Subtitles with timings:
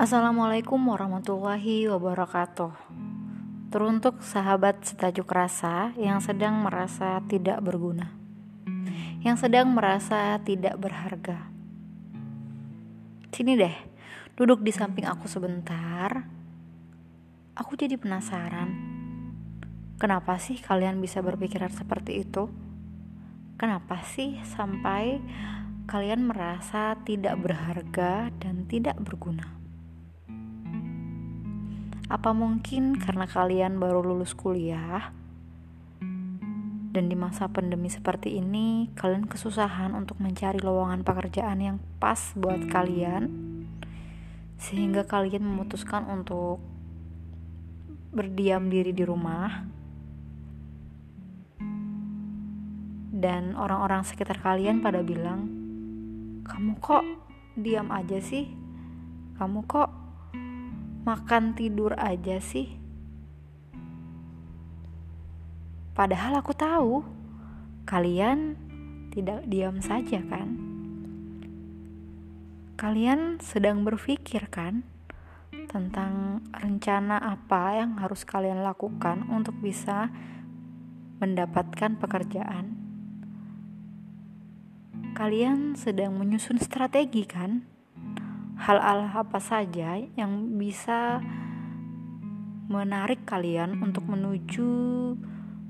[0.00, 2.72] Assalamualaikum warahmatullahi wabarakatuh.
[3.68, 8.08] Teruntuk sahabat setajuk rasa yang sedang merasa tidak berguna,
[9.20, 11.52] yang sedang merasa tidak berharga.
[13.28, 13.76] Sini deh,
[14.40, 16.24] duduk di samping aku sebentar.
[17.52, 18.72] Aku jadi penasaran.
[20.00, 22.48] Kenapa sih kalian bisa berpikiran seperti itu?
[23.60, 25.20] Kenapa sih sampai
[25.84, 29.59] kalian merasa tidak berharga dan tidak berguna?
[32.10, 35.14] Apa mungkin karena kalian baru lulus kuliah?
[36.90, 42.66] Dan di masa pandemi seperti ini kalian kesusahan untuk mencari lowongan pekerjaan yang pas buat
[42.66, 43.30] kalian?
[44.58, 46.58] Sehingga kalian memutuskan untuk
[48.10, 49.70] berdiam diri di rumah?
[53.14, 55.46] Dan orang-orang sekitar kalian pada bilang
[56.42, 57.06] kamu kok
[57.54, 58.50] diam aja sih?
[59.38, 59.99] Kamu kok
[61.04, 62.76] makan tidur aja sih?
[65.96, 67.04] Padahal aku tahu
[67.88, 68.56] kalian
[69.12, 70.56] tidak diam saja kan?
[72.80, 74.86] Kalian sedang berpikir kan
[75.68, 80.08] tentang rencana apa yang harus kalian lakukan untuk bisa
[81.20, 82.80] mendapatkan pekerjaan.
[85.12, 87.79] Kalian sedang menyusun strategi kan?
[88.60, 91.24] Hal-hal apa saja yang bisa
[92.68, 94.68] menarik kalian untuk menuju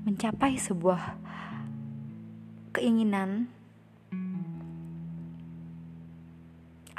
[0.03, 1.15] mencapai sebuah
[2.75, 3.47] keinginan.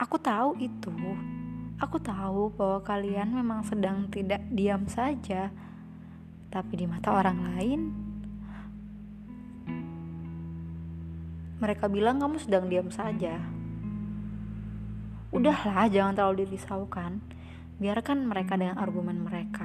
[0.01, 0.91] Aku tahu itu.
[1.77, 5.53] Aku tahu bahwa kalian memang sedang tidak diam saja,
[6.49, 7.81] tapi di mata orang lain
[11.63, 13.62] mereka bilang kamu sedang diam saja.
[15.33, 17.25] Udahlah, jangan terlalu dirisaukan.
[17.81, 19.65] Biarkan mereka dengan argumen mereka.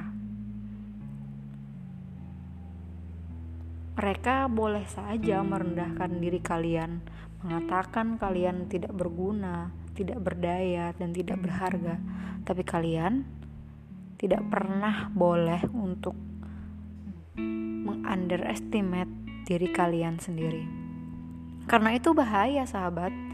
[4.00, 7.04] Mereka boleh saja merendahkan diri kalian,
[7.44, 12.00] mengatakan kalian tidak berguna, tidak berdaya, dan tidak berharga.
[12.48, 13.28] Tapi kalian
[14.16, 16.16] tidak pernah boleh untuk
[17.36, 20.64] mengunderestimate diri kalian sendiri.
[21.68, 23.27] Karena itu bahaya, sahabat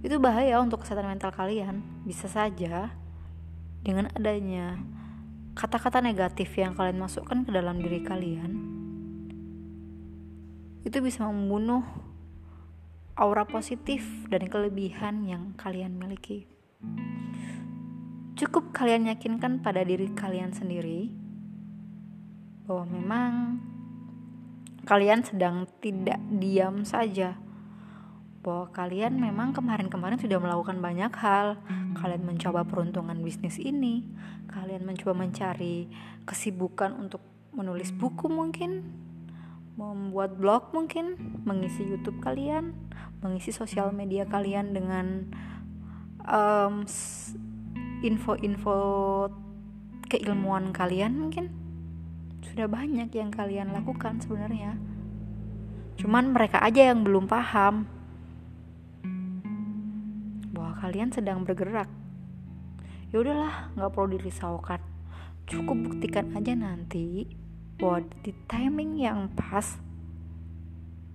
[0.00, 1.84] itu bahaya untuk kesehatan mental kalian.
[2.08, 2.92] Bisa saja
[3.84, 4.80] dengan adanya
[5.52, 8.52] kata-kata negatif yang kalian masukkan ke dalam diri kalian,
[10.84, 11.84] itu bisa membunuh
[13.20, 14.00] aura positif
[14.32, 16.48] dan kelebihan yang kalian miliki.
[18.40, 21.12] Cukup kalian yakinkan pada diri kalian sendiri
[22.64, 23.32] bahwa memang
[24.88, 27.36] kalian sedang tidak diam saja
[28.40, 31.60] bahwa kalian memang kemarin-kemarin sudah melakukan banyak hal.
[31.92, 34.08] Kalian mencoba peruntungan bisnis ini,
[34.48, 35.92] kalian mencoba mencari
[36.24, 37.20] kesibukan untuk
[37.52, 38.88] menulis buku mungkin,
[39.76, 42.72] membuat blog mungkin, mengisi YouTube kalian,
[43.20, 45.28] mengisi sosial media kalian dengan
[46.24, 46.88] um,
[48.00, 48.76] info-info
[50.08, 51.52] keilmuan kalian mungkin.
[52.40, 54.80] Sudah banyak yang kalian lakukan sebenarnya.
[56.00, 57.99] Cuman mereka aja yang belum paham
[60.80, 61.92] kalian sedang bergerak.
[63.12, 64.80] Ya udahlah, nggak perlu dirisaukan.
[65.44, 67.28] Cukup buktikan aja nanti
[67.76, 69.76] bahwa di timing yang pas,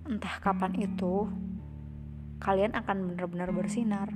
[0.06, 1.26] entah kapan itu,
[2.38, 4.14] kalian akan benar-benar bersinar.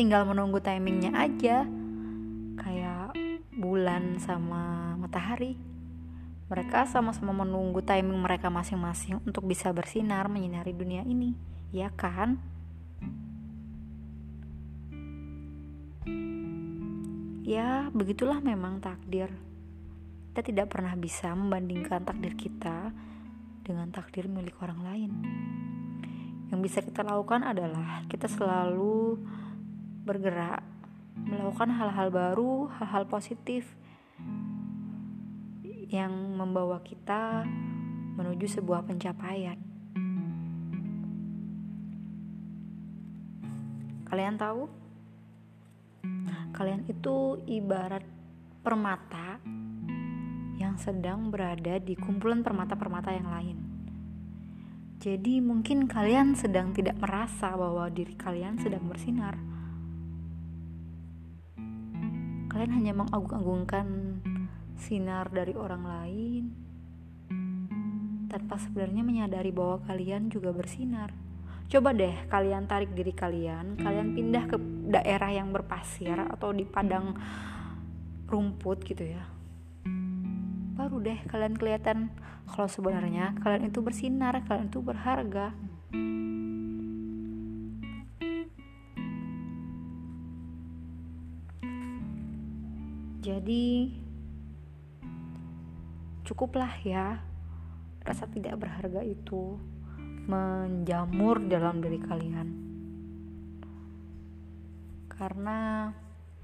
[0.00, 1.68] Tinggal menunggu timingnya aja,
[2.56, 3.12] kayak
[3.52, 5.60] bulan sama matahari.
[6.48, 11.36] Mereka sama-sama menunggu timing mereka masing-masing untuk bisa bersinar menyinari dunia ini,
[11.70, 12.40] ya kan?
[17.44, 19.28] Ya, begitulah memang takdir.
[20.30, 22.94] Kita tidak pernah bisa membandingkan takdir kita
[23.66, 25.12] dengan takdir milik orang lain.
[26.48, 29.20] Yang bisa kita lakukan adalah kita selalu
[30.06, 30.64] bergerak,
[31.20, 33.68] melakukan hal-hal baru, hal-hal positif
[35.90, 37.44] yang membawa kita
[38.14, 39.58] menuju sebuah pencapaian.
[44.06, 44.89] Kalian tahu?
[46.50, 48.02] Kalian itu ibarat
[48.60, 49.40] permata
[50.60, 53.58] yang sedang berada di kumpulan permata-permata yang lain.
[55.00, 59.40] Jadi mungkin kalian sedang tidak merasa bahwa diri kalian sedang bersinar.
[62.52, 64.20] Kalian hanya mengagung-agungkan
[64.76, 66.44] sinar dari orang lain
[68.28, 71.29] tanpa sebenarnya menyadari bahwa kalian juga bersinar.
[71.70, 74.58] Coba deh kalian tarik diri kalian, kalian pindah ke
[74.90, 77.14] daerah yang berpasir atau di padang
[78.26, 79.22] rumput gitu ya.
[80.74, 82.10] Baru deh kalian kelihatan
[82.50, 85.54] kalau sebenarnya kalian itu bersinar, kalian itu berharga.
[93.22, 93.94] Jadi
[96.26, 97.22] cukuplah ya
[98.02, 99.54] rasa tidak berharga itu
[100.30, 102.48] menjamur dalam diri kalian.
[105.10, 105.90] Karena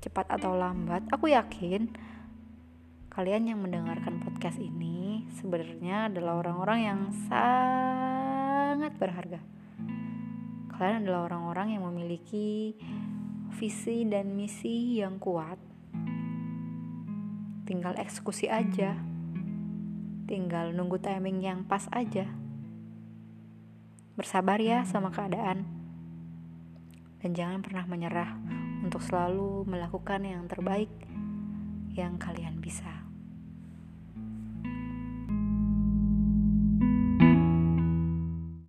[0.03, 1.95] cepat atau lambat, aku yakin
[3.15, 7.01] kalian yang mendengarkan podcast ini sebenarnya adalah orang-orang yang
[7.31, 9.41] sangat berharga.
[10.77, 12.77] Kalian adalah orang-orang yang memiliki
[13.57, 15.57] visi dan misi yang kuat.
[17.65, 18.93] Tinggal eksekusi aja.
[20.29, 22.29] Tinggal nunggu timing yang pas aja.
[24.17, 25.63] Bersabar ya sama keadaan.
[27.23, 28.35] Dan jangan pernah menyerah
[28.83, 30.91] untuk selalu melakukan yang terbaik
[31.95, 33.06] yang kalian bisa.